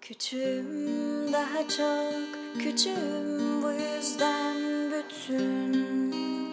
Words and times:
Küçüğüm 0.00 1.32
daha 1.32 1.68
çok 1.68 2.58
küçüğüm 2.58 3.62
bu 3.62 3.70
yüzden 3.70 4.56
bütün 4.90 6.52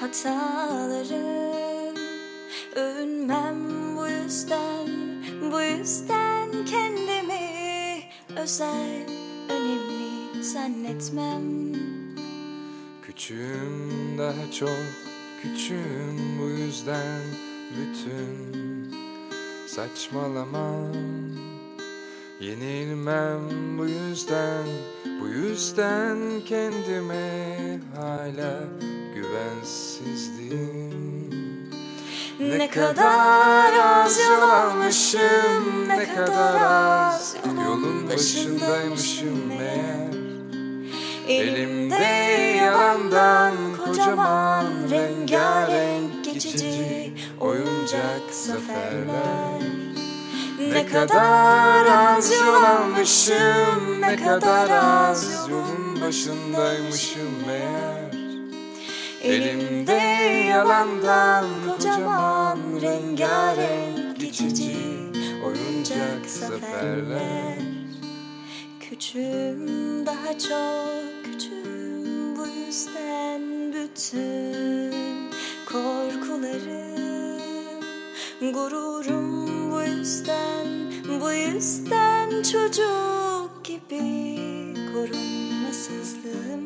hatalarım. 0.00 1.94
Övünmem 2.76 3.96
bu 3.96 4.08
yüzden 4.08 4.88
bu 5.52 5.60
yüzden 5.60 6.50
kendimi 6.64 8.02
özel 8.36 9.06
önemli 9.48 10.42
zannetmem 10.42 11.74
Küçüğüm 13.16 14.18
daha 14.18 14.52
çok 14.58 14.78
küçüğüm 15.42 16.38
bu 16.40 16.48
yüzden 16.48 17.20
bütün 17.76 18.94
saçmalamam. 19.66 20.92
Yenilmem 22.40 23.40
bu 23.78 23.86
yüzden 23.86 24.64
bu 25.20 25.28
yüzden 25.28 26.18
kendime 26.46 27.78
hala 27.96 28.60
güvensizdim 29.14 30.94
Ne 32.40 32.70
kadar 32.70 33.72
az 33.72 34.18
yol 34.18 34.48
almışım 34.48 35.88
Ne 35.88 36.14
kadar 36.14 36.60
az 36.62 37.36
Yolun 37.64 38.08
başındaymışım 38.08 39.46
meğer. 39.46 40.14
Elimde 41.28 42.43
yalandan 42.74 43.54
kocaman 43.84 44.66
rengarenk 44.90 46.24
geçici 46.24 47.14
oyuncak 47.40 48.24
zaferler. 48.30 49.62
Ne 50.72 50.86
kadar 50.86 51.86
az 51.86 52.32
yol 52.32 52.62
almışım 52.64 54.00
Ne 54.00 54.16
kadar 54.16 54.70
az 54.70 55.48
yolun 55.50 56.00
başındaymışım 56.00 57.46
meğer. 57.46 58.14
Elimde 59.22 60.02
yalandan 60.48 61.44
kocaman 61.66 62.58
rengarenk 62.82 64.20
geçici 64.20 64.76
oyuncak 65.46 66.26
zaferler. 66.26 67.58
Küçüğüm 68.80 70.06
daha 70.06 70.38
çok 70.38 71.24
küçüğüm 71.24 71.63
bu 72.44 72.48
yüzden 72.48 73.72
bütün 73.72 75.32
korkularım 75.66 76.94
Gururum 78.52 79.72
bu 79.72 79.82
yüzden 79.82 80.66
bu 81.20 81.32
yüzden 81.32 82.42
çocuk 82.42 83.64
gibi 83.64 84.36
korunmasızlığım. 84.92 86.64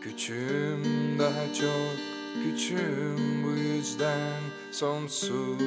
Küçüğüm 0.00 1.18
daha 1.18 1.54
çok 1.54 1.96
küçüğüm 2.44 3.44
bu 3.44 3.50
yüzden 3.50 4.40
sonsuz. 4.72 5.60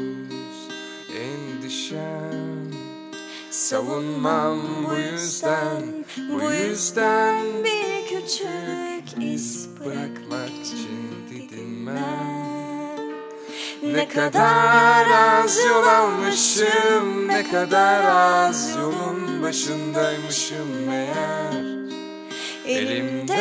Endişem 1.17 2.67
Savunmam 3.57 4.59
bu 4.85 4.95
yüzden 4.95 6.05
bu 6.17 6.51
yüzden 6.51 7.63
bir 7.63 7.76
küçük 8.27 9.23
iz 9.23 9.67
bırakmak 9.85 10.49
için 10.49 11.25
didinmem 11.29 11.97
Ne 13.83 14.07
kadar 14.07 15.07
az 15.07 15.57
yol 15.65 15.87
almışım 15.87 17.27
ne 17.27 17.43
kadar 17.51 18.03
az 18.03 18.75
yolun 18.77 19.41
başındaymışım 19.41 20.87
meğer. 20.87 21.63
Elimde 22.65 23.33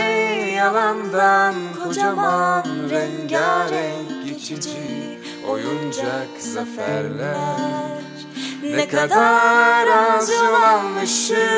yalandan 0.57 1.55
kocaman 1.85 2.65
rengarenk 2.91 4.25
geçici 4.29 5.21
oyuncak 5.49 6.29
zaferler. 6.39 7.37
Ne 8.63 8.89
kadar 8.89 9.87
az 9.87 10.31
yol 10.31 10.63
almışım 10.63 11.56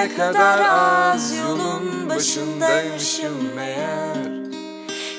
ne 0.00 0.16
kadar 0.16 0.58
az 0.60 1.36
yolun 1.36 2.08
başındaymışım 2.08 3.54
meğer. 3.56 4.16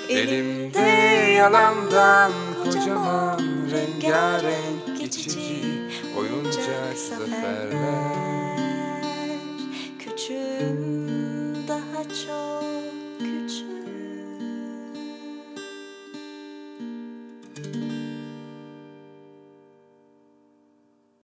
Elimde 0.10 0.80
yalandan 1.38 2.32
kocaman 2.64 3.40
rengarenk 3.72 5.00
geçici 5.00 5.62
oyuncak 6.18 6.98
zaferler 7.10 8.31